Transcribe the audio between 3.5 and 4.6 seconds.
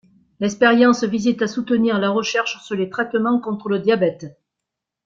le diabète.